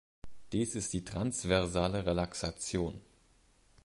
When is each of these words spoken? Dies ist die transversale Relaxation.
Dies 0.51 0.73
ist 0.73 0.93
die 0.93 1.05
transversale 1.05 2.07
Relaxation. 2.07 2.99